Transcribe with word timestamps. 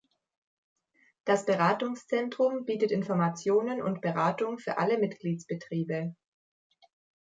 Das 1.25 1.45
Beratungszentrum 1.45 2.65
bietet 2.65 2.89
Informationen 2.89 3.83
und 3.83 4.01
Beratung 4.01 4.57
für 4.57 4.79
alle 4.79 4.97
Mitgliedsbetriebe. 4.97 6.15